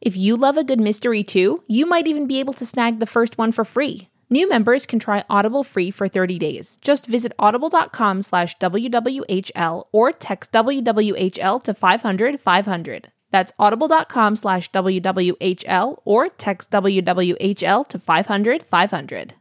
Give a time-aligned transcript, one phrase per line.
[0.00, 3.06] If you love a good mystery too, you might even be able to snag the
[3.06, 4.08] first one for free.
[4.30, 6.78] New members can try Audible free for 30 days.
[6.82, 13.12] Just visit audible.com slash WWHL or text WWHL to 500 500.
[13.30, 19.34] That's audible.com slash WWHL or text WWHL to 500 500.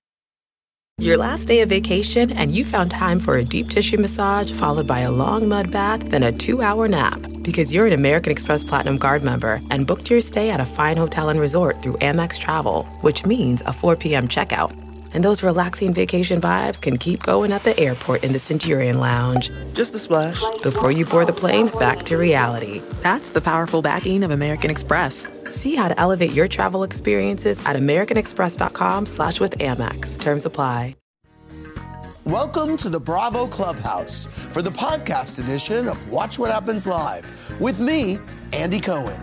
[0.99, 4.87] Your last day of vacation and you found time for a deep tissue massage followed
[4.87, 7.36] by a long mud bath, then a two hour nap.
[7.47, 10.97] Because you're an American Express Platinum Card member and booked your stay at a fine
[10.97, 14.27] hotel and resort through Amex Travel, which means a 4 p.m.
[14.27, 14.77] checkout.
[15.13, 19.49] And those relaxing vacation vibes can keep going at the airport in the Centurion Lounge.
[19.71, 20.43] Just a splash.
[20.61, 22.81] Before you board the plane, back to reality.
[23.01, 25.23] That's the powerful backing of American Express.
[25.45, 30.19] See how to elevate your travel experiences at americanexpress.com slash with Amex.
[30.19, 30.97] Terms apply.
[32.27, 37.79] Welcome to the Bravo Clubhouse for the podcast edition of Watch What Happens Live with
[37.79, 38.19] me,
[38.51, 39.17] Andy Cohen.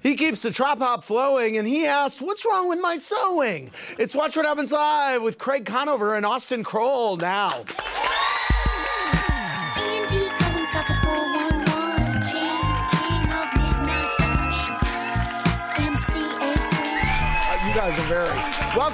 [0.00, 3.72] He keeps the trap hop flowing, and he asked, What's wrong with my sewing?
[3.98, 7.64] It's Watch What Happens Live with Craig Conover and Austen Kroll now.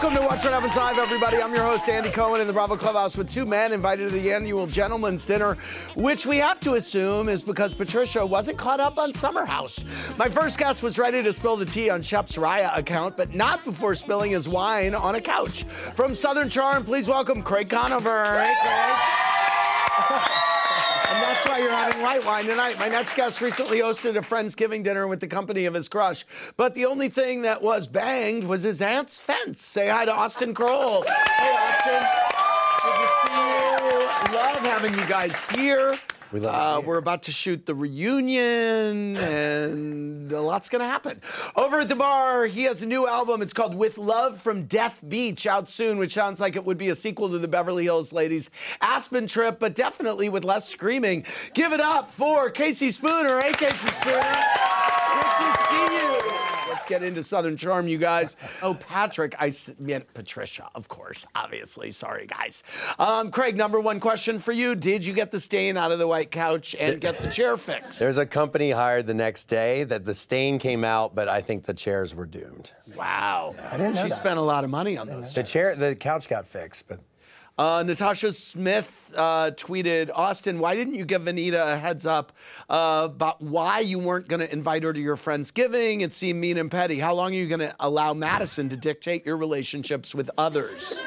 [0.04, 1.38] Welcome to Watch What Happens Live, everybody.
[1.38, 4.34] I'm your host, Andy Cohen, in the Bravo Clubhouse with two men invited to the
[4.34, 5.56] annual Gentleman's Dinner,
[5.96, 9.82] which we have to assume is because Patricia wasn't caught up on Summer House.
[10.18, 13.64] My first guest was ready to spill the tea on Shep's Raya account, but not
[13.64, 15.64] before spilling his wine on a couch.
[15.94, 18.42] From Southern Charm, please welcome Craig Conover.
[18.42, 18.54] Hey,
[20.10, 20.50] Craig.
[21.14, 22.76] And that's why you're having white wine tonight.
[22.76, 26.24] My next guest recently hosted a Friendsgiving dinner with the company of his crush.
[26.56, 29.62] But the only thing that was banged was his aunt's fence.
[29.62, 31.04] Say hi to Austen Kroll.
[31.04, 32.02] Hey, Austen.
[32.82, 34.34] Good to see you.
[34.34, 35.96] Love having you guys here.
[36.34, 36.88] We love uh, it here.
[36.88, 41.22] We're about to shoot the reunion, and a lot's going to happen.
[41.54, 43.40] Over at the bar, he has a new album.
[43.40, 46.88] It's called With Love from Death Beach, out soon, which sounds like it would be
[46.88, 48.50] a sequel to the Beverly Hills Ladies
[48.80, 51.24] Aspen Trip, but definitely with less screaming.
[51.54, 53.40] Give it up for Casey Spooner.
[53.40, 54.34] Hey, Casey Spooner.
[55.14, 55.53] Good to see you.
[56.84, 58.36] Let's get into Southern Charm, you guys.
[58.60, 61.90] Oh, Patrick, I meant Patricia, of course, obviously.
[61.90, 62.62] Sorry, guys.
[62.98, 64.74] Um, Craig, number one question for you.
[64.74, 67.98] Did you get the stain out of the white couch and get the chair fixed?
[68.00, 71.64] There's a company hired the next day that the stain came out, but I think
[71.64, 72.70] the chairs were doomed.
[72.94, 73.54] Wow.
[73.72, 74.14] I didn't know She that.
[74.16, 75.32] spent a lot of money on those.
[75.32, 77.00] The chair, the couch got fixed, but
[77.56, 82.32] Uh, Natasha Smith uh, tweeted, Austen, why didn't you give Anita a heads up
[82.68, 86.00] uh, about why you weren't going to invite her to your Friendsgiving?
[86.00, 86.98] It seemed mean and petty.
[86.98, 91.00] How long are you going to allow Madison to dictate your relationships with others?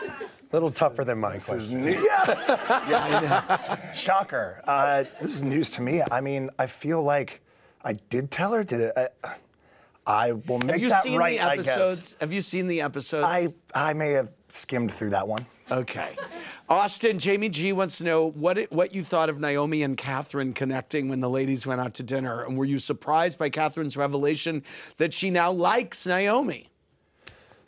[0.49, 1.83] a little tougher than my question.
[1.83, 3.91] Yeah.
[3.93, 4.61] Shocker.
[4.65, 6.01] Uh, this is news to me.
[6.09, 7.41] I mean, I feel like
[7.83, 8.63] I did tell her.
[8.63, 9.13] Did it?
[9.25, 9.35] I,
[10.05, 11.37] I will make Have you that seen right.
[11.37, 12.13] the I episodes?
[12.13, 12.21] guess.
[12.21, 13.25] Have you seen the episodes?
[13.25, 15.45] I I may have skimmed through that one.
[15.69, 16.15] Okay.
[16.69, 20.53] Austen, Jamie G wants to know what it, what you thought of Naomi and Catherine
[20.53, 22.43] connecting when the ladies went out to dinner.
[22.43, 24.63] And were you surprised by Catherine's revelation
[24.97, 26.69] that she now likes Naomi?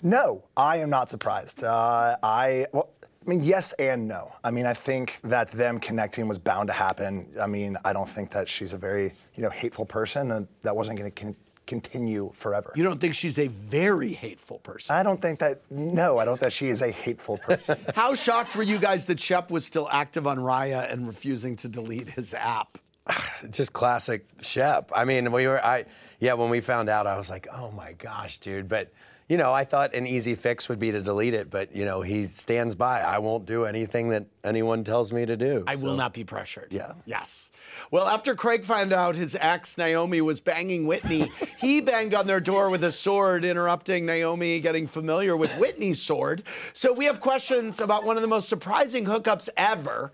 [0.02, 1.64] No, I am not surprised.
[1.64, 2.90] Uh, I, well,
[3.26, 4.34] I mean, yes and no.
[4.44, 7.28] I mean, I think that them connecting was bound to happen.
[7.40, 10.76] I mean, I don't think that she's a very, you know, hateful person, and that
[10.76, 11.36] wasn't going to con-
[11.70, 12.74] continue forever.
[12.76, 14.96] You don't think she's a very hateful person?
[14.96, 15.62] I don't think that.
[15.70, 17.78] No, I don't think she is a hateful person.
[17.96, 21.68] How shocked were you guys that Shep was still active on Raya and refusing to
[21.68, 22.80] delete his app?
[23.52, 24.92] Just classic Shep.
[24.96, 25.86] I mean, we were, I,
[26.20, 28.68] yeah, when we found out, I was like, oh my gosh, dude.
[28.68, 28.92] But,
[29.30, 32.02] you know, I thought an easy fix would be to delete it, but, you know,
[32.02, 33.02] he stands by.
[33.02, 35.64] I won't do anything that anyone tells me to do.
[35.68, 36.74] I will not be pressured.
[36.74, 36.94] Yeah.
[37.06, 37.52] Yes.
[37.92, 42.40] Well, after Craig found out his ex Naomi was banging Whitney, he banged on their
[42.40, 46.42] door with a sword, interrupting Naomi getting familiar with Whitney's sword.
[46.74, 50.12] So we have questions about one of the most surprising hookups ever.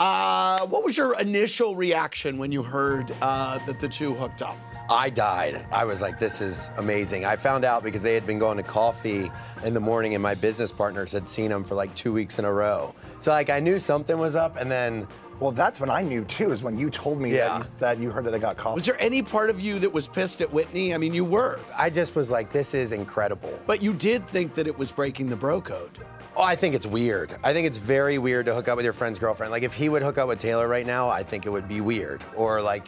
[0.00, 4.58] Uh, what was your initial reaction when you heard uh, that the two hooked up?
[4.88, 5.64] I died.
[5.72, 7.24] I was like, this is amazing.
[7.24, 9.30] I found out because they had been going to coffee
[9.64, 12.44] in the morning, and my business partners had seen them for like two weeks in
[12.44, 12.94] a row.
[13.20, 15.06] So like I knew something was up, and then
[15.40, 16.52] Well, that's when I knew too.
[16.52, 17.58] Is when you told me Yeah.
[17.58, 18.74] that, you, that you heard that they got caught.
[18.74, 20.94] Was there any part of you that was pissed at Whitney?
[20.94, 23.52] I mean, you were, I just was like, this is incredible.
[23.66, 25.90] but you did think that it was breaking the bro code.
[26.36, 27.34] Oh, I think it's weird.
[27.42, 29.50] I think it's very weird to hook up with your friend's girlfriend.
[29.50, 31.80] Like if he would hook up with Taylor right now, I think it would be
[31.80, 32.22] weird.
[32.36, 32.84] Or like,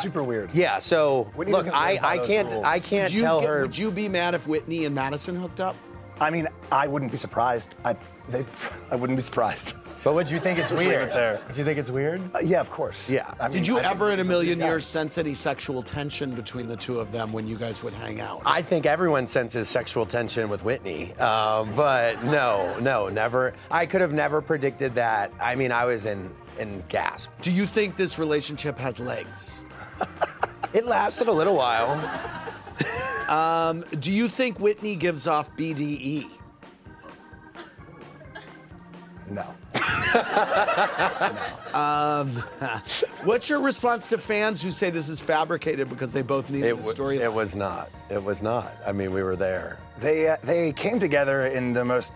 [0.00, 0.50] super weird?
[0.54, 0.78] yeah.
[0.78, 2.64] So Whitney look, doesn't I, live by I those can't rules.
[2.64, 3.60] I can't Would you tell get- her.
[3.62, 5.76] Would you be mad if Whitney and Madison hooked up?
[6.20, 7.74] I mean, I wouldn't be surprised.
[7.84, 7.96] I,
[8.28, 8.44] they,
[8.90, 9.74] I wouldn't be surprised.
[10.04, 11.08] But would you think it's Just leave weird?
[11.08, 11.40] it there.
[11.50, 12.20] Do you think it's weird?
[12.34, 13.08] Uh, yeah, of course.
[13.08, 13.32] Yeah.
[13.40, 14.66] I Did mean, you I think ever in a it's million yeah.
[14.66, 18.20] years sense any sexual tension between the two of them when you guys would hang
[18.20, 18.42] out?
[18.44, 23.54] I think everyone senses sexual tension with Whitney, um, but no, no, never.
[23.70, 25.32] I could have never predicted that.
[25.40, 26.30] I mean, I was in
[26.60, 27.30] in gasp.
[27.40, 29.64] Do you think this relationship has legs?
[30.74, 31.94] It lasted a little while.
[34.00, 36.28] Do you think Whitney gives off BDE?
[39.30, 39.54] No.
[43.24, 46.70] What's your response to fans who say this is fabricated because they both needed It,
[46.72, 47.18] a wa- story?
[47.18, 47.90] it was not.
[48.10, 48.74] It was not.
[48.86, 49.78] I mean, we were there.
[50.00, 52.12] They uh, they came together in the most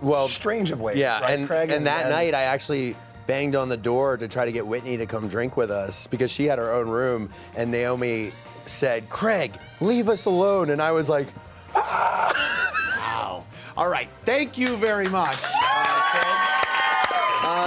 [0.00, 0.96] Well, strange of ways.
[0.98, 1.70] Yeah, right, and, Craig?
[1.70, 2.96] and that night I actually
[3.28, 6.32] banged on the door to try to get Whitney to come drink with us because
[6.32, 8.32] she had her own room, and Naomi
[8.66, 11.28] said, "Craig, leave us alone," and I was like,
[11.76, 12.72] ah!
[12.96, 13.44] Wow.
[13.76, 14.08] All right.
[14.24, 15.38] Thank you very much.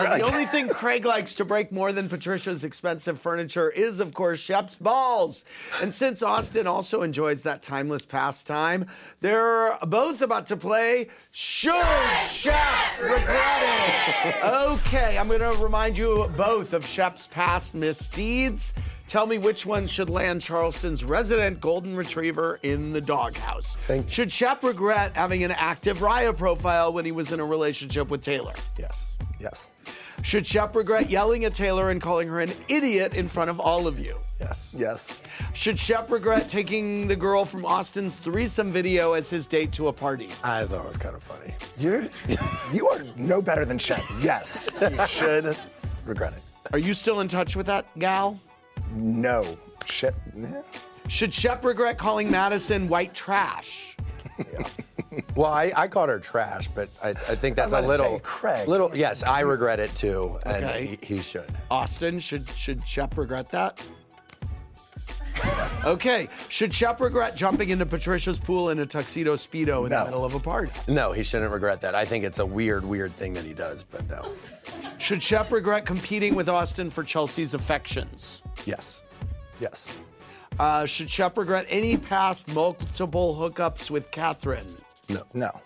[0.07, 4.13] Uh, the only thing Craig likes to break more than Patricia's expensive furniture is, of
[4.13, 5.45] course, Shep's balls.
[5.81, 8.87] And since Austen also enjoys that timeless pastime,
[9.19, 11.73] they're both about to play Should
[12.27, 13.63] Shep Regret
[14.25, 14.43] It?
[14.43, 18.73] Okay, I'm going to remind you both of Shep's past misdeeds.
[19.07, 23.75] Tell me which one should land Charleston's resident golden retriever in the doghouse.
[23.87, 24.11] Thank you.
[24.11, 28.21] Should Shep regret having an active Raya profile when he was in a relationship with
[28.21, 28.53] Taylor?
[28.77, 29.69] "Yes." Yes.
[30.21, 33.87] Should Shep regret yelling at Taylor and calling her an idiot in front of all
[33.87, 34.17] of you?
[34.39, 34.75] Yes.
[34.77, 35.23] Yes.
[35.53, 39.93] Should Shep regret taking the girl from Austen's threesome video as his date to a
[39.93, 40.29] party?
[40.43, 41.53] I thought it was kind of funny.
[41.77, 42.07] You're
[42.71, 44.03] you are no better than Shep.
[44.21, 44.69] Yes.
[44.81, 45.57] You should
[46.05, 46.41] regret it.
[46.73, 48.39] Are you still in touch with that gal?
[48.93, 49.57] No.
[49.85, 50.15] Shep.
[50.35, 50.61] yeah.
[51.07, 53.97] Should Shep regret calling Madison white trash?
[55.35, 57.87] Well, I, I called her trash, but I, I think that's a was about to
[57.87, 58.67] little, say, Craig.
[58.67, 58.91] little.
[58.95, 60.97] Yes, I regret it too, and Okay.
[61.01, 61.51] he, he should.
[61.69, 63.81] Austen, should should Shep regret that?
[65.85, 70.23] Okay, should Shep regret jumping into Patricia's pool in a tuxedo speedo in the middle
[70.23, 70.71] of a party?
[70.87, 71.95] No, he shouldn't regret that.
[71.95, 74.31] I think it's a weird, weird thing that he does, but no.
[74.99, 78.43] Should Shep regret competing with Austen for Chelsea's affections?
[78.65, 79.01] Yes.
[79.59, 79.97] Yes.
[80.59, 84.67] Uh, should Shep regret any past multiple hookups with Catherine?
[85.13, 85.23] No.
[85.33, 85.61] No.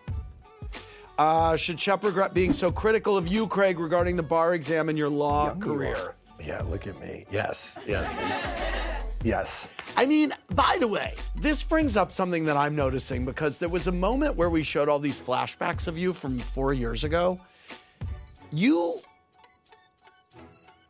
[1.17, 4.97] Uh, should Shep regret being so critical of you, Craig, regarding the bar exam in
[4.97, 6.15] your law you career?
[6.43, 7.25] Yeah, look at me.
[7.31, 7.79] Yes.
[7.87, 8.19] Yes.
[9.23, 9.73] Yes.
[9.97, 13.87] I mean, by the way, this brings up something that I'm noticing because there was
[13.87, 17.39] a moment where we showed all these flashbacks of you from four years ago.
[18.51, 18.99] You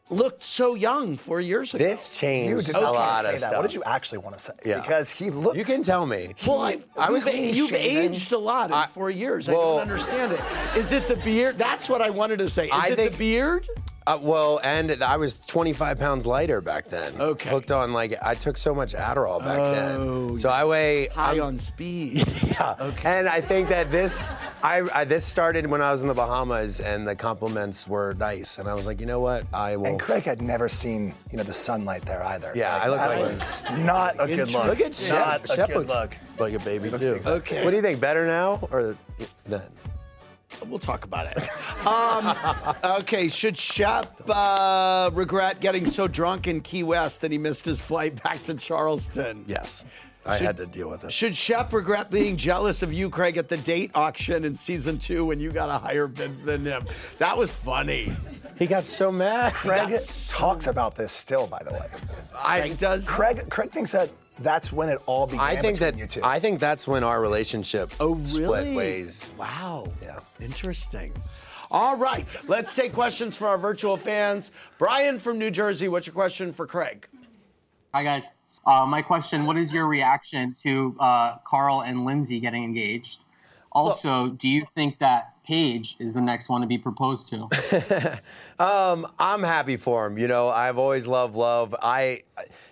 [0.10, 1.84] looked so young four years ago.
[1.84, 3.48] This changed You did a not lot say of that.
[3.48, 3.54] stuff.
[3.56, 4.54] What did you actually want to say?
[4.66, 4.82] Yeah.
[4.82, 5.58] Because he looked.
[5.58, 6.36] You can tell me.
[6.46, 9.50] Well, I, I was you've, clean you've aged a lot in I- four years.
[9.50, 10.42] I don't understand it.
[10.78, 11.58] Is it the beard?
[11.58, 12.66] That's what I wanted to say.
[12.66, 13.68] Is I it think- the beard?
[14.08, 17.20] Uh, well, and I was 25 pounds lighter back then.
[17.20, 17.50] Okay.
[17.50, 20.40] Hooked on like I took so much Adderall back Oh, then.
[20.40, 22.24] So I weigh High I'm- on speed.
[22.56, 22.76] Yeah.
[22.80, 23.20] Okay.
[23.20, 24.30] And I think that this,
[24.64, 28.60] I, I this started when I was in the Bahamas, and the compliments were nice,
[28.60, 29.88] and I was like, you know what, I will.
[29.88, 32.54] And Craig had never seen, you know, the sunlight there either.
[32.56, 34.68] Yeah, I look that like- was not a good look.
[34.68, 35.44] Look at not Shep.
[35.44, 36.16] a Shep looks look.
[36.40, 36.98] like a baby too.
[36.98, 37.66] the exact Okay.
[37.66, 38.00] What do you think?
[38.00, 38.96] Better now or
[39.46, 39.64] then?
[40.68, 41.48] We'll talk about it.
[41.86, 42.36] Um,
[43.00, 47.82] okay, should Shep uh, regret getting so drunk in Key West that he missed his
[47.82, 49.46] flight back to Charleston?
[49.48, 49.86] Yes.
[50.26, 51.12] I Should- had to deal with it.
[51.12, 55.26] Should Shep regret being jealous of you, Craig, at the date auction in season two
[55.26, 56.84] when you got a higher bid than him?
[57.20, 58.12] That was funny.
[58.58, 59.54] He got so mad.
[59.54, 61.88] Craig That's- talks about this still, by the way.
[62.34, 63.08] Craig does.
[63.08, 64.10] Craig, Craig thinks that
[64.40, 66.22] that's when it all began I think that you two.
[66.24, 68.28] I think that's when our relationship Oh, really?
[68.28, 69.32] split ways.
[69.38, 69.92] Wow.
[70.02, 70.20] Yeah.
[70.40, 71.14] Interesting.
[71.72, 74.52] All right, let's take questions for our virtual fans.
[74.78, 77.08] Brian from New Jersey, what's your question for Craig?
[77.94, 78.28] Hi guys.
[78.66, 83.20] Uh, my question: What is your reaction to uh, Carl and Lindsay getting engaged?
[83.72, 88.20] Also, do you think that Paige is the next one to be proposed to.
[88.58, 90.18] Um, I'm happy for him.
[90.18, 91.76] You know, I've always loved love.
[91.82, 92.24] I,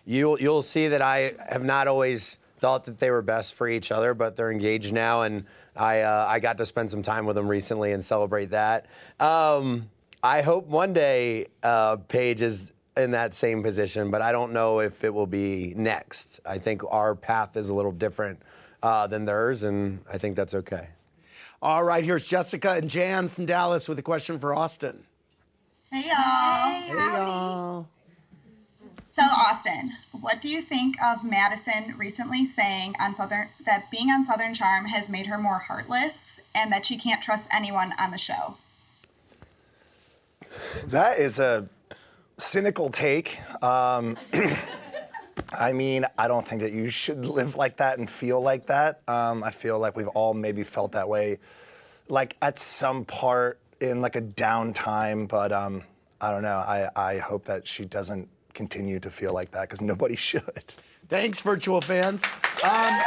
[0.05, 3.91] you'll you'll see that I have not always thought that they were best for each
[3.91, 5.43] other, but they're engaged now, and
[5.75, 8.85] I uh, I got to spend some time with them recently and celebrate that.
[9.19, 9.89] Um,
[10.23, 14.79] I hope one day uh, Paige is in that same position, but I don't know
[14.79, 16.39] if it will be next.
[16.45, 18.41] I think our path is a little different
[18.81, 20.87] uh, than theirs, and I think that's okay.
[21.63, 25.01] All right, here's Jessica and Jan from Dallas with a question for Austen.
[25.89, 26.81] Hey y'all.
[26.81, 27.87] Hey y'all.
[29.11, 34.25] So Austen, what do you think of Madison recently saying on Southern that being on
[34.25, 38.17] Southern Charm has made her more heartless and that she can't trust anyone on the
[38.17, 38.57] show?
[40.87, 41.69] That is a
[42.37, 43.39] cynical take.
[43.63, 44.17] Um,
[45.57, 49.01] I mean, I don't think that you should live like that and feel like that.
[49.07, 51.39] Um, I feel like we've all maybe felt that way,
[52.07, 55.27] like at some part in like a downtime.
[55.27, 55.83] But um,
[56.21, 56.57] I don't know.
[56.57, 60.63] I, I hope that she doesn't continue to feel like that because nobody should.
[61.09, 62.23] Thanks, virtual fans.
[62.63, 63.01] Um,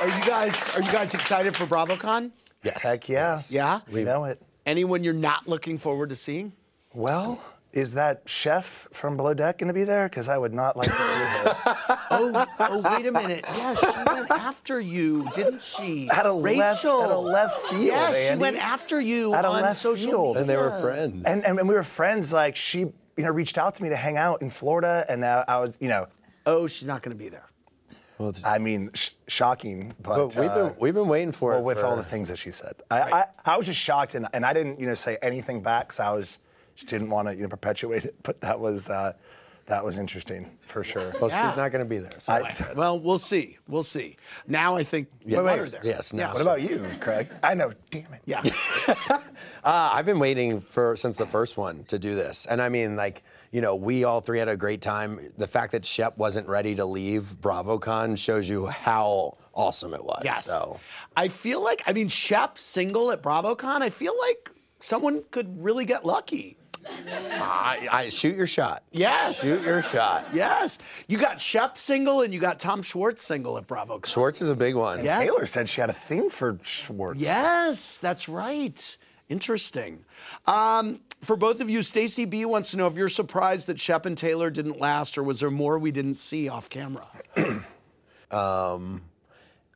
[0.00, 2.30] are you guys are you guys excited for BravoCon?
[2.62, 2.82] Yes.
[2.82, 3.40] Heck yeah.
[3.48, 3.80] Yeah.
[3.90, 4.40] We know it.
[4.66, 6.52] Anyone you're not looking forward to seeing?
[6.94, 7.42] Well,
[7.72, 10.08] is that chef from Below Deck going to be there?
[10.08, 11.76] Because I would not like to see her.
[12.14, 13.42] Oh, oh, wait a minute.
[13.48, 16.10] Yeah, she went after you, didn't she?
[16.10, 16.98] At a Rachel.
[16.98, 17.82] left, at a left field.
[17.84, 18.40] Yeah, she Andy.
[18.42, 20.36] went after you At a on left social field.
[20.36, 20.40] media.
[20.42, 21.24] And they were friends.
[21.26, 22.30] and, and and we were friends.
[22.30, 25.42] Like she, you know, reached out to me to hang out in Florida, and now
[25.48, 26.06] I was, you know,
[26.44, 27.46] Oh, she's not going to be there.
[28.18, 31.60] Well, I mean, sh- shocking, but, But we've uh, been we've been waiting for well,
[31.60, 32.74] it with for- all the things that she said.
[32.90, 35.92] I, I, I was just shocked, and, and I didn't, you know, say anything back.
[35.92, 36.38] So I was
[36.74, 38.14] just didn't want to, you know, perpetuate it.
[38.22, 39.12] But that was uh,
[39.66, 41.12] that was interesting for sure.
[41.20, 41.48] Well, Yeah.
[41.50, 42.10] she's not going to be there.
[42.18, 42.32] So.
[42.32, 43.58] I- Well, we'll see.
[43.68, 44.16] We'll see.
[44.48, 45.70] Now I think you Wait, want wait.
[45.72, 45.80] there.
[45.84, 46.28] Yes, now.
[46.28, 46.32] Yeah.
[46.32, 47.28] what about you, Craig?
[47.42, 47.72] I know.
[47.90, 48.22] Damn it.
[48.24, 48.42] Yeah.
[49.64, 52.96] Uh, I've been waiting for since the first one to do this, and I mean,
[52.96, 55.32] like, you know, we all three had a great time.
[55.38, 60.22] The fact that Shep wasn't ready to leave BravoCon shows you how awesome it was.
[60.24, 60.46] Yes.
[60.46, 60.80] So,
[61.16, 64.50] I feel like, I mean, Shep single at BravoCon, I feel like
[64.80, 66.56] someone could really get lucky.
[66.86, 68.82] I, I shoot your shot.
[68.90, 69.42] Yes.
[69.42, 70.26] Shoot your shot.
[70.32, 70.78] Yes.
[71.08, 74.06] You got Shep single and you got Tom Schwartz single at BravoCon.
[74.06, 75.04] Schwartz is a big one.
[75.04, 75.22] Yes.
[75.22, 77.20] Taylor said she had a theme for Schwartz.
[77.20, 78.96] Yes, that's right.
[79.28, 80.04] Interesting.
[80.46, 84.06] Um, for both of you, Stacey B wants to know if you're surprised that Shep
[84.06, 87.06] and Taylor didn't last, or was there more we didn't see off camera?
[88.30, 89.02] um,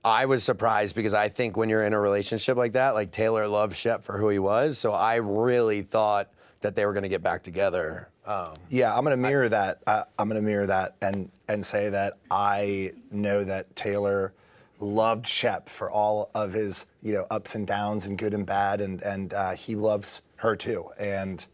[0.04, 3.46] I was surprised because I think when you're in a relationship like that, like Taylor
[3.46, 7.08] loved Shep for who he was, so I really thought that they were going to
[7.08, 8.08] get back together.
[8.26, 9.82] Um, Yeah, I'm gonna mirror that.
[9.86, 14.32] Uh, I'm gonna mirror that and and say that I know that Taylor
[14.80, 18.80] loved Shep for all of his you know ups and downs and good and bad,
[18.80, 20.90] and and uh, he loves her too.
[20.98, 21.46] And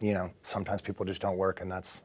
[0.00, 2.02] you know sometimes people just don't work, and that's.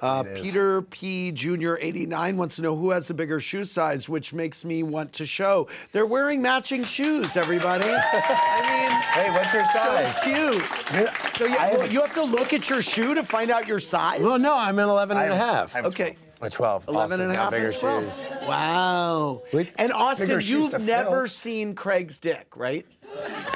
[0.00, 0.24] Uh.
[0.34, 1.32] Peter P.
[1.32, 1.76] Jr.
[1.80, 5.24] 89 wants to know who has the bigger shoe size, which makes me want to
[5.26, 5.68] show.
[5.92, 7.84] They're wearing matching shoes, everybody.
[7.88, 10.20] I mean, Hey, what's your size?
[10.22, 11.16] so cute.
[11.36, 13.80] So you, well, haven't- you have to look at your shoe to find out your
[13.80, 14.20] size?
[14.20, 15.74] well, no, I'm in 11 and a I'm- half.
[15.74, 16.16] I'm- Okay.
[16.42, 16.88] A 12.
[16.88, 18.04] 11 Austen's and a half bigger and 12.
[18.04, 18.26] shoes.
[18.46, 19.42] Wow.
[19.78, 21.28] And Austen, you've never fill.
[21.28, 22.84] seen Craig's dick, right?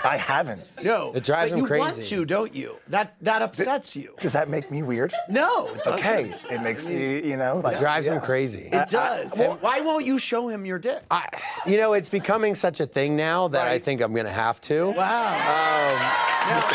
[0.05, 0.63] I haven't.
[0.83, 1.13] No.
[1.15, 2.17] It drives but him you want crazy.
[2.17, 2.77] to, don't you?
[2.89, 4.15] That that upsets you.
[4.19, 5.13] Does that make me weird?
[5.29, 5.69] No.
[5.69, 5.87] It.
[5.87, 8.69] Okay, it makes me you know like Drives him crazy.
[8.73, 9.33] It does.
[9.37, 11.03] Well, why won't you show him your dick?
[11.11, 11.27] I,
[11.67, 14.61] you know, it's becoming such a thing now that I think I'm going to have
[14.63, 14.91] to.
[14.91, 15.91] wow.
[15.91, 16.71] Um,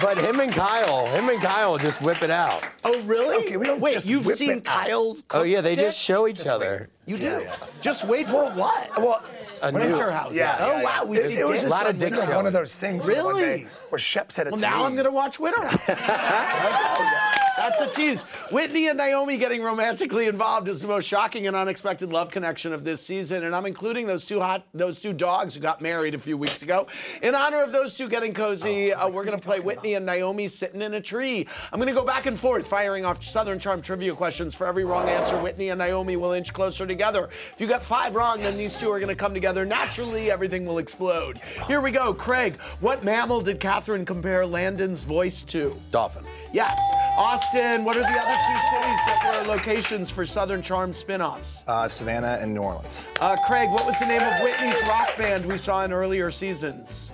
[0.00, 2.64] but him and Kyle, him and Kyle just whip it out.
[2.84, 3.44] oh, really?
[3.44, 4.86] Okay, we don't Wait, just you've whip seen it out.
[4.86, 6.88] Kyle's Oh yeah, they cook's just show each other.
[7.08, 7.24] You do.
[7.24, 7.54] Yeah.
[7.80, 8.90] Just wait for what?
[8.98, 9.22] Well,
[9.62, 9.98] A When it's nude.
[9.98, 10.32] your house.
[10.32, 10.58] yeah.
[10.60, 12.26] Oh wow, we it, see it was just Lot of dick shows.
[12.28, 13.06] One of those things.
[13.06, 13.66] Really?
[13.88, 14.84] Where Shep said it Well, to now me.
[14.84, 15.62] I'm gonna watch Winter.
[17.68, 18.22] That's a tease.
[18.50, 22.82] Whitney and Naomi getting romantically involved is the most shocking and unexpected love connection of
[22.82, 26.18] this season, and I'm including those two hot, those two dogs who got married a
[26.18, 26.86] few weeks ago.
[27.20, 30.80] In honor of those two getting cozy, uh, we're gonna play Whitney and Naomi sitting
[30.80, 31.46] in a tree.
[31.70, 34.54] I'm gonna go back and forth, firing off Southern Charm trivia questions.
[34.54, 37.28] For every wrong answer, Whitney and Naomi will inch closer together.
[37.52, 39.66] If you got five wrong, then these two are gonna come together.
[39.66, 41.36] Naturally, everything will explode.
[41.66, 42.58] Here we go, Craig.
[42.80, 45.78] What mammal did Catherine compare Landon's voice to?
[45.90, 46.24] Dolphin.
[46.52, 46.78] Yes.
[47.18, 51.62] Austen, what are the other two cities that were locations for Southern Charm spin-offs?
[51.66, 53.04] uh, Savannah and New Orleans.
[53.20, 57.10] Uh, Craig, what was the name of Whitney's rock band we saw in earlier seasons?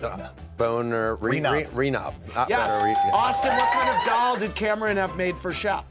[0.57, 1.69] Bone or re, Renob.
[1.73, 2.15] re, Renob.
[2.35, 2.69] Not Yes.
[2.69, 3.11] bone re- yeah.
[3.13, 5.85] Austen, what kind of doll did Cameron have made for Shep?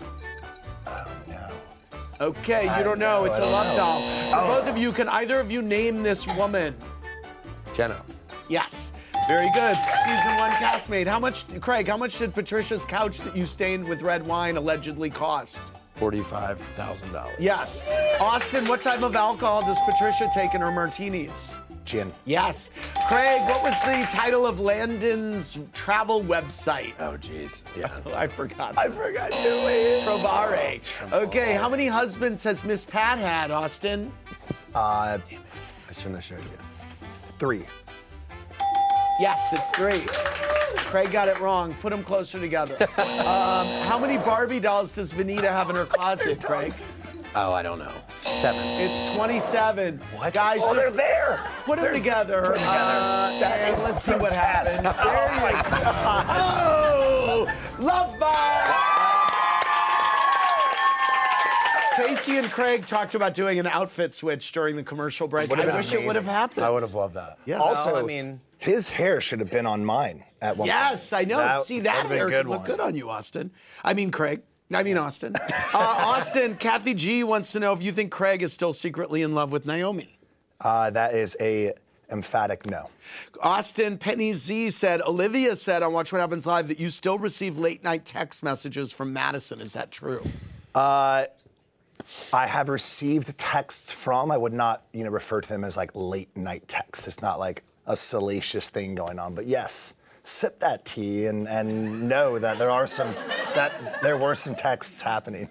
[1.27, 1.37] No.
[2.21, 3.21] Okay, you I don't know.
[3.21, 3.77] know, It's I a don't love know.
[3.77, 3.99] doll.
[3.99, 4.47] For Oh.
[4.61, 6.75] both of you, can either of you name this woman?
[7.73, 8.01] Jenna.
[8.47, 8.93] Yes.
[9.27, 9.77] Very good.
[10.05, 11.07] Season one castmate.
[11.07, 15.09] How much, Craig, how much did Patricia's couch that you stained with red wine allegedly
[15.09, 15.71] cost?
[15.99, 17.31] $45,000.
[17.39, 17.83] Yes.
[18.19, 21.57] Austen, what type of alcohol does Patricia take in her martinis?
[21.85, 22.13] Gin.
[22.25, 22.69] Yes.
[23.07, 26.93] Craig, what was the title of Landon's travel website?
[26.99, 27.63] Oh, jeez.
[27.77, 27.89] Yeah.
[28.15, 28.77] I forgot.
[28.77, 29.31] I forgot.
[29.31, 30.81] Trovare.
[31.13, 34.11] Okay, how many husbands has Miss Pat had, Austen?
[34.73, 37.07] Uh, I shouldn't have showed you.
[37.37, 37.65] three.
[39.23, 40.03] Yes, it's three.
[40.89, 41.73] Craig got it wrong.
[41.79, 42.75] Put them closer together.
[42.81, 46.73] um, how many Barbie dolls does Venita have in her closet, Craig?
[47.33, 47.93] Oh, I don't know.
[48.19, 48.59] Seven.
[48.81, 49.97] It's 27.
[50.17, 50.33] What?
[50.33, 51.39] Guys, oh, they're there.
[51.63, 52.41] put them together.
[52.41, 52.67] Put 'em together.
[52.67, 54.75] Uh, That and let's see what happens.
[54.81, 55.39] fantastic.
[55.39, 57.47] There you go.
[57.79, 58.72] Oh, love bar.
[61.95, 65.51] Casey and Craig talked about doing an outfit switch during the commercial break.
[65.51, 66.65] I been wish it would have happened.
[66.65, 67.37] I would have loved that.
[67.45, 67.59] Yeah.
[67.59, 71.21] Also, I mean- his hair should have been on mine at one Yes, point.
[71.21, 71.37] I know.
[71.37, 72.65] That See, that would've hair could look one.
[72.67, 73.51] good on you, Austen.
[73.83, 74.41] I mean, Craig.
[74.73, 75.35] I mean, Austen.
[75.73, 79.33] Uh, Austen, Kathy G wants to know if you think Craig is still secretly in
[79.33, 80.19] love with Naomi.
[80.61, 81.73] Uh, that is a
[82.11, 82.89] emphatic no.
[83.41, 87.57] Austen Penny Z said, Olivia said on Watch What Happens Live that you still receive
[87.57, 89.59] late night text messages from Madison.
[89.61, 90.23] Is that true?
[90.75, 91.25] Uh,
[92.31, 94.31] I have received texts from.
[94.31, 97.07] I would not, you know, refer to them as like late night texts.
[97.07, 99.35] It's not like a salacious thing going on.
[99.35, 103.13] But yes, sip that tea and and know that there are some
[103.55, 105.49] that there were some texts happening.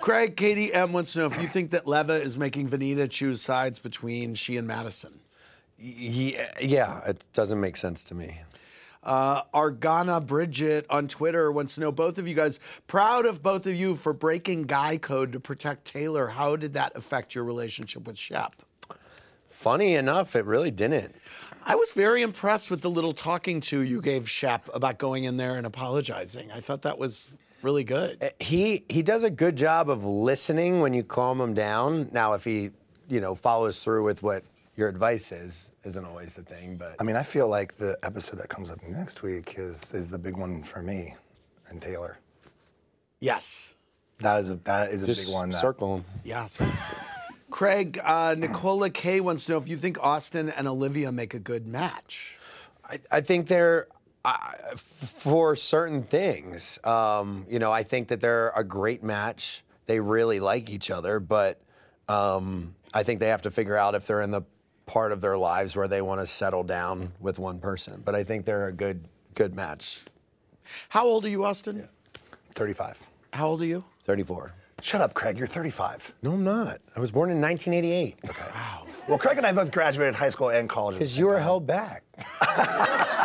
[0.00, 3.42] Craig, Katie M wants to know if you think that Leva is making Venita choose
[3.42, 5.20] sides between she and Madison.
[5.78, 8.40] Yeah, yeah, it doesn't make sense to me.
[9.02, 13.66] Uh, Argana Bridget on Twitter wants to know both of you guys, proud of both
[13.66, 16.28] of you for breaking guy code to protect Taylor.
[16.28, 18.56] How did that affect your relationship with Shep?
[19.48, 21.14] Funny enough, it really didn't.
[21.64, 25.36] I was very impressed with the little talking to you gave Shep about going in
[25.36, 26.50] there and apologizing.
[26.50, 28.32] I thought that was really good.
[28.40, 32.08] He he does a good job of listening when you calm him down.
[32.12, 32.70] Now, if he
[33.08, 34.44] you know follows through with what
[34.76, 36.76] your advice is, isn't always the thing.
[36.76, 40.08] But I mean, I feel like the episode that comes up next week is is
[40.08, 41.14] the big one for me
[41.68, 42.18] and Taylor.
[43.20, 43.74] Yes.
[44.20, 45.50] That is a that is a just big one.
[45.50, 46.04] That, circle him.
[46.24, 46.62] Yes.
[47.50, 51.40] Craig, uh, Nicola K wants to know if you think Austen and Olivia make a
[51.40, 52.38] good match.
[52.84, 53.88] I, I think they're
[54.24, 56.78] uh, f- for certain things.
[56.84, 59.64] Um, you know, I think that they're a great match.
[59.86, 61.60] They really like each other, but
[62.08, 64.42] um, I think they have to figure out if they're in the
[64.90, 68.02] part of their lives where they want to settle down with one person.
[68.04, 69.04] But I think they're a good
[69.36, 70.02] good match.
[70.88, 71.88] How old are you, Austen?
[72.56, 72.98] 35.
[73.32, 73.84] How old are you?
[74.02, 74.52] 34.
[74.82, 75.38] Shut up, Craig.
[75.38, 76.12] You're 35.
[76.22, 76.80] No, I'm not.
[76.96, 78.18] I was born in 1988.
[78.28, 78.42] Okay.
[78.52, 78.86] Wow.
[79.06, 80.96] Well, Craig and I both graduated high school and college.
[80.96, 81.42] Because you were time.
[81.44, 82.02] held back.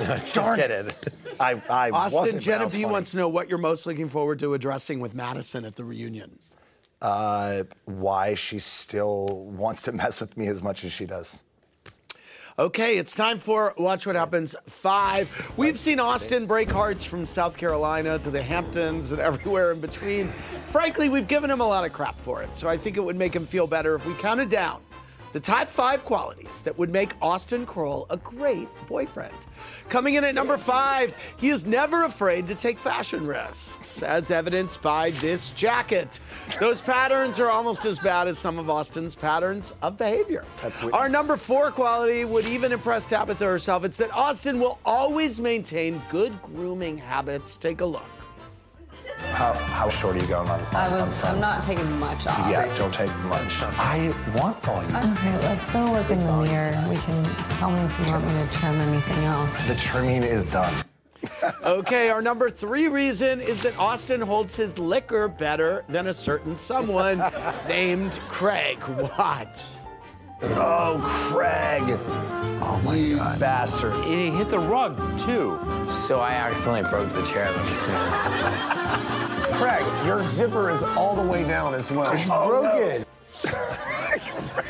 [0.00, 1.14] No, just Darn it.
[1.38, 4.08] I, I Austen, wasn't, but that Jenna was wants to know what you're most looking
[4.08, 6.38] forward to addressing with Madison at the reunion.
[7.02, 11.42] Uh, why she still wants to mess with me as much as she does.
[12.58, 15.54] Okay, it's time for Watch What Happens 5.
[15.56, 20.32] We've seen Austen break hearts from South Carolina to the Hamptons and everywhere in between.
[20.70, 23.16] Frankly, we've given him a lot of crap for it, so I think it would
[23.16, 24.80] make him feel better if we counted down
[25.32, 29.34] the top five qualities that would make Austen Kroll a great boyfriend.
[29.88, 34.82] Coming in at number five, he is never afraid to take fashion risks, as evidenced
[34.82, 36.20] by this jacket.
[36.60, 40.44] Those patterns are almost as bad as some of Austen's patterns of behavior.
[40.62, 43.84] That's what- Our number four quality would even impress Tabatha herself.
[43.84, 47.56] It's that Austen will always maintain good grooming habits.
[47.56, 48.02] Take a look.
[49.30, 50.60] How, how short are you going on?
[50.72, 51.22] I was.
[51.24, 52.50] On I'm not taking much off.
[52.50, 53.62] Yeah, don't take much.
[53.62, 54.94] I want volume.
[54.94, 56.84] Okay, let's go look in the mirror.
[56.88, 57.24] We can
[57.56, 59.68] tell me if you want me to trim anything else.
[59.68, 60.72] The trimming is done.
[61.64, 66.56] Okay, our number three reason is that Austen holds his liquor better than a certain
[66.56, 67.22] someone
[67.68, 68.78] named Craig.
[68.80, 69.64] What?
[70.42, 71.82] Oh, Craig.
[72.64, 73.92] Oh my you bastard.
[73.92, 75.58] And he hit the rug too.
[75.88, 77.48] So I accidentally broke the chair.
[78.42, 82.12] That Craig, your zipper is all the way down as well.
[82.12, 83.04] It's broken.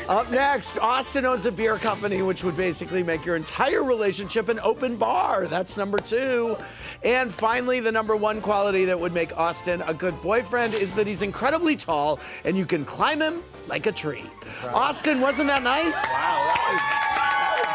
[0.09, 4.59] Up next, Austen owns a beer company, which would basically make your entire relationship an
[4.59, 5.47] open bar.
[5.47, 6.57] That's number two.
[7.03, 11.07] And finally, the number one quality that would make Austen a good boyfriend is that
[11.07, 14.25] he's incredibly tall and you can climb him like a tree.
[14.73, 16.01] Austen, wasn't that nice?
[16.13, 17.22] Wow, that was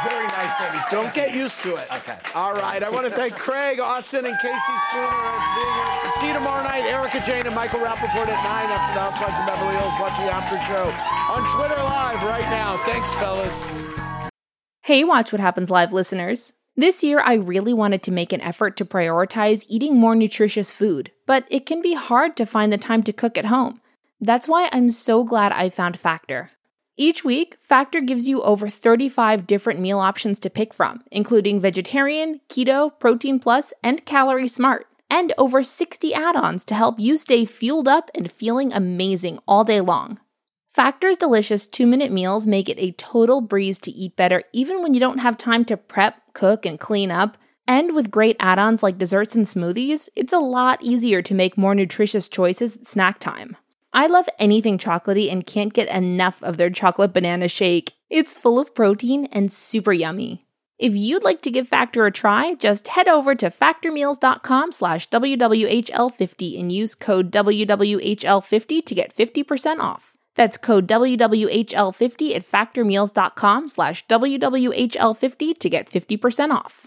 [0.05, 0.79] very nice, Andy.
[0.91, 1.87] Don't get used to it.
[1.93, 2.19] Okay.
[2.35, 2.83] All right.
[2.83, 6.11] I want to thank Craig, Austen, and Casey Spooner for being here.
[6.21, 6.85] See you tomorrow night.
[6.85, 9.95] Erika Jayne and Michael Rappaport at 9 after the Housewives of Beverly Hills.
[9.99, 10.85] Watch the after show
[11.33, 12.77] on Twitter Live right now.
[12.85, 14.31] Thanks, fellas.
[14.83, 16.55] Hey, Watch What Happens Live listeners.
[16.77, 21.11] This year, I really wanted to make an effort to prioritize eating more nutritious food,
[21.27, 23.81] but it can be hard to find the time to cook at home.
[24.21, 26.53] That's why I'm so glad I found Factor.
[27.01, 32.41] Each week, Factor gives you over 35 different meal options to pick from, including vegetarian,
[32.49, 37.45] keto, protein plus, and calorie smart, and over 60 add ons to help you stay
[37.45, 40.19] fueled up and feeling amazing all day long.
[40.73, 44.93] Factor's delicious two minute meals make it a total breeze to eat better even when
[44.93, 47.39] you don't have time to prep, cook, and clean up.
[47.69, 51.57] And with great add ons like desserts and smoothies, it's a lot easier to make
[51.57, 53.57] more nutritious choices at snack time.
[53.93, 57.93] I love anything chocolatey and can't get enough of their chocolate banana shake.
[58.11, 60.47] It's full of protein and super yummy.
[60.79, 66.61] If you'd like to give Factor a try, just head over to factormeals.com slash WWHL50
[66.61, 70.15] and use code WWHL50 to get 50% off.
[70.37, 76.87] That's code WWHL50 at factormeals.com slash WWHL50 to get 50% off.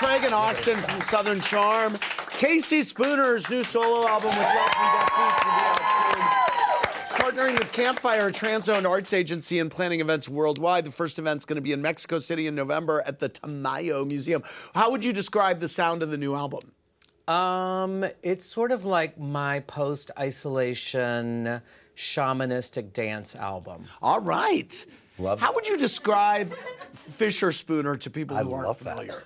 [0.00, 1.98] Craig and Austen from Southern Charm.
[2.30, 5.76] Casey Spooner's new solo album with Welcome Back Beats will be out
[6.16, 6.24] soon.
[7.02, 10.86] It's partnering with Campfire, a trans-owned arts agency, and planning events worldwide.
[10.86, 14.42] The first event's going to be in Mexico City in November at the Tamayo Museum.
[14.74, 16.72] How would you describe the sound of the new album?
[17.28, 21.60] Um, it's sort of like my post-isolation
[21.94, 23.84] shamanistic dance album.
[24.00, 24.86] All right.
[25.18, 26.54] Love How would you describe
[26.96, 29.24] Fischerspooner to people who aren't familiar?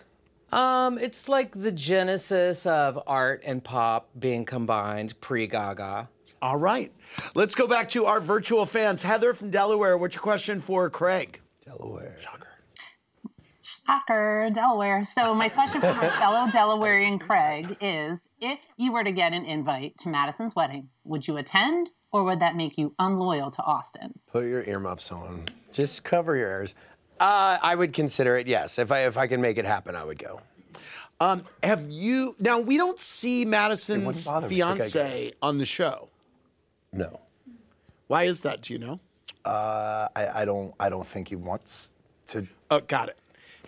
[0.55, 6.09] Um, it's like the genesis of art and pop being combined pre-Gaga.
[6.41, 6.93] All right.
[7.35, 9.03] Let's go back to our virtual fans.
[9.03, 11.41] Heather from Delaware, what's your question for Craig?
[11.65, 12.17] Delaware.
[12.21, 12.47] Shocker,
[13.63, 15.03] Shocker, Delaware.
[15.03, 19.47] So my question for my fellow Delawarean Craig is: If you were to get an
[19.47, 24.13] invite to Madison's wedding, would you attend, or would that make you unloyal to Austen?
[24.31, 25.47] Put your earmuffs on.
[25.73, 26.75] Just cover your ears.
[27.25, 28.47] Uh, I would consider it.
[28.47, 30.43] Yes, if I if I can make it happen, I would go.
[31.21, 32.61] Um, have you now?
[32.61, 34.57] We don't see Madison's bother me.
[34.57, 36.11] fiance on the show.
[36.93, 37.21] No.
[38.09, 38.61] Why is that?
[38.61, 39.01] Do you know?
[39.43, 40.75] Uh, I, I don't.
[40.79, 41.93] I don't think he wants
[42.27, 42.47] to.
[42.71, 43.17] Oh, got it.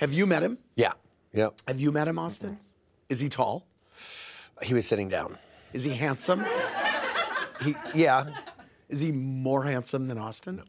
[0.00, 0.58] Have you met him?
[0.74, 0.92] Yeah.
[1.32, 1.54] Yep.
[1.66, 2.58] Have you met him, Austen?
[3.08, 3.64] Is he tall?
[4.62, 5.38] He was sitting down.
[5.72, 6.44] Is he handsome?
[7.62, 8.26] He, yeah.
[8.90, 10.62] Is he more handsome than Austen?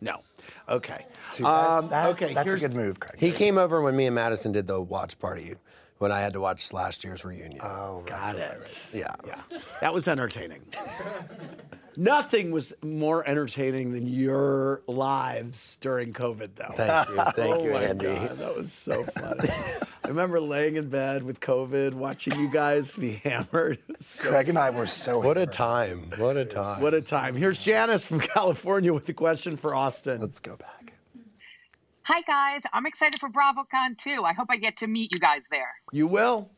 [0.00, 0.20] No.
[0.68, 1.06] Okay.
[1.32, 2.34] See, that- Um, that- okay.
[2.34, 3.18] That's a good move, Craig.
[3.18, 5.54] He came over when me and Madison did the watch party
[5.98, 7.60] when I had to watch last year's reunion.
[7.62, 8.86] Oh, Got it.
[8.92, 9.14] yeah.
[9.26, 9.40] Yeah.
[9.80, 10.62] That was entertaining.
[11.96, 16.72] Nothing was more entertaining than your lives during COVID, though.
[16.74, 17.16] Thank you.
[17.16, 18.04] Thank oh you, my Andy.
[18.06, 19.48] God, that was so funny.
[20.04, 23.78] I remember laying in bed with COVID, watching you guys be hammered.
[23.98, 25.18] So Craig and I were so.
[25.18, 26.10] What a time.
[26.16, 26.82] What a time.
[26.82, 27.36] What a time.
[27.36, 30.20] Here's Janice from California with a question for Austen.
[30.20, 30.94] Let's go back.
[32.04, 34.24] Hi guys, I'm excited for BravoCon too.
[34.24, 35.70] I hope I get to meet you guys there.
[35.92, 36.50] You will.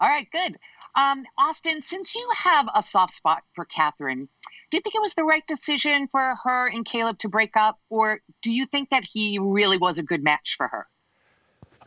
[0.00, 0.58] All right, good.
[0.96, 4.28] Um, Austen, since you have a soft spot for Catherine,
[4.70, 7.78] do you think it was the right decision for her and Caleb to break up,
[7.90, 10.86] or do you think that he really was a good match for her?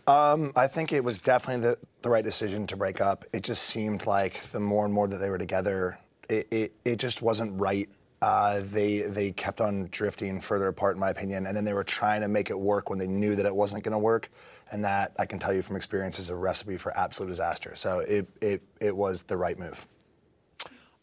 [0.08, 3.26] Um, I think it was definitely the, the right decision to break up.
[3.34, 6.96] It just seemed like the more and more that they were together, it, it, it
[6.98, 7.90] just wasn't right.
[8.22, 11.84] Uh, they they kept on drifting further apart, in my opinion, and then they were
[11.84, 14.32] trying to make it work when they knew that it wasn't going to work,
[14.72, 17.76] and that I can tell you from experience is a recipe for absolute disaster.
[17.76, 19.86] So it it, it was the right move.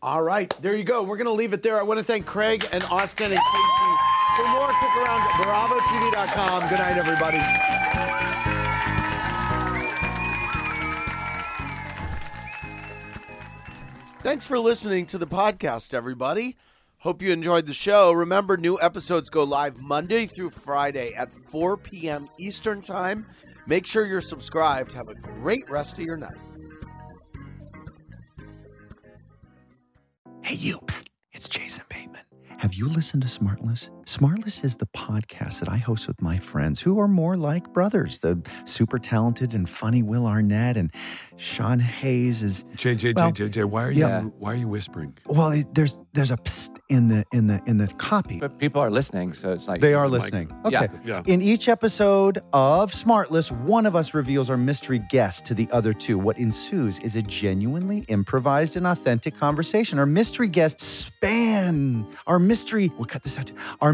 [0.02, 1.02] All right, there you go.
[1.02, 1.78] We're going to leave it there.
[1.78, 3.94] I want to thank Craig and Austen and Casey.
[4.36, 6.68] For more, click around BravoTV.com.
[6.68, 7.40] Good night, everybody.
[14.20, 16.56] Thanks for listening to the podcast, everybody.
[16.98, 18.12] Hope you enjoyed the show.
[18.12, 22.28] Remember, new episodes go live Monday through Friday at 4 p.m.
[22.38, 23.26] Eastern Time.
[23.66, 24.92] Make sure you're subscribed.
[24.92, 26.34] Have a great rest of your night.
[30.42, 30.80] Hey, you.
[31.32, 32.20] It's Jason Bateman.
[32.58, 33.88] Have you listened to Smartless?
[34.04, 38.18] Smartless is the podcast that I host with my friends who are more like brothers.
[38.18, 40.92] The super talented and funny Will Arnett and
[41.36, 44.22] Sean Hayes is JJ, well, JJ, why are you yeah.
[44.38, 45.16] why are you whispering?
[45.26, 48.40] Well, it, there's there's a psst in the in the in the copy.
[48.40, 50.52] But people are listening, so it's like They are listening.
[50.66, 50.88] Okay.
[51.02, 51.22] Yeah.
[51.24, 55.94] In each episode of Smartless, one of us reveals our mystery guest to the other
[55.94, 56.18] two.
[56.18, 59.98] What ensues is a genuinely improvised and authentic conversation.
[59.98, 62.92] Our mystery guests span our mystery.
[62.98, 63.50] We'll cut this out.
[63.80, 63.93] Our